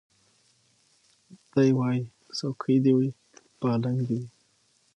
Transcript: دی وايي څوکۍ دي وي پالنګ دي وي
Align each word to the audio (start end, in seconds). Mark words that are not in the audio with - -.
دی 1.53 1.69
وايي 1.77 2.01
څوکۍ 2.37 2.75
دي 2.83 2.91
وي 2.97 3.09
پالنګ 3.59 3.99
دي 4.07 4.15
وي 4.21 4.27